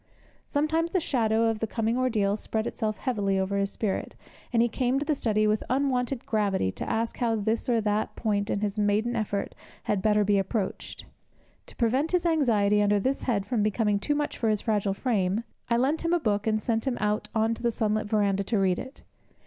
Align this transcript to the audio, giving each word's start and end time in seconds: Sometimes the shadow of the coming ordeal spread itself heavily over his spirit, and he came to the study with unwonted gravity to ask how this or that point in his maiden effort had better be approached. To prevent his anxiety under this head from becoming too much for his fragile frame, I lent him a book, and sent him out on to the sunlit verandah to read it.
Sometimes 0.47 0.89
the 0.89 0.99
shadow 0.99 1.43
of 1.47 1.59
the 1.59 1.67
coming 1.67 1.95
ordeal 1.95 2.35
spread 2.35 2.65
itself 2.65 2.97
heavily 2.97 3.37
over 3.37 3.55
his 3.59 3.69
spirit, 3.69 4.15
and 4.51 4.63
he 4.63 4.67
came 4.67 4.97
to 4.97 5.05
the 5.05 5.13
study 5.13 5.45
with 5.45 5.61
unwonted 5.69 6.25
gravity 6.25 6.71
to 6.71 6.89
ask 6.89 7.17
how 7.17 7.35
this 7.35 7.69
or 7.69 7.79
that 7.81 8.15
point 8.15 8.49
in 8.49 8.61
his 8.61 8.79
maiden 8.79 9.15
effort 9.15 9.53
had 9.83 10.01
better 10.01 10.23
be 10.23 10.39
approached. 10.39 11.05
To 11.67 11.75
prevent 11.75 12.13
his 12.13 12.25
anxiety 12.25 12.81
under 12.81 12.99
this 12.99 13.21
head 13.21 13.45
from 13.45 13.61
becoming 13.61 13.99
too 13.99 14.15
much 14.15 14.39
for 14.39 14.49
his 14.49 14.61
fragile 14.61 14.95
frame, 14.95 15.43
I 15.69 15.77
lent 15.77 16.03
him 16.03 16.13
a 16.13 16.19
book, 16.19 16.47
and 16.47 16.59
sent 16.59 16.87
him 16.87 16.97
out 16.99 17.29
on 17.35 17.53
to 17.53 17.61
the 17.61 17.69
sunlit 17.69 18.07
verandah 18.07 18.43
to 18.45 18.57
read 18.57 18.79
it. 18.79 19.03